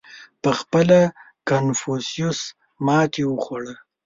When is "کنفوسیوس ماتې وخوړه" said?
1.49-3.73